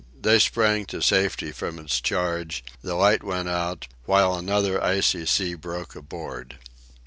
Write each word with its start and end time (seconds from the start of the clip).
They 0.19 0.39
sprang 0.39 0.85
to 0.87 1.01
safety 1.03 1.51
from 1.51 1.77
its 1.77 2.01
charge, 2.01 2.63
the 2.81 2.95
light 2.95 3.21
went 3.23 3.47
out, 3.49 3.87
while 4.05 4.33
another 4.33 4.83
icy 4.83 5.27
sea 5.27 5.53
broke 5.53 5.95
aboard. 5.95 6.57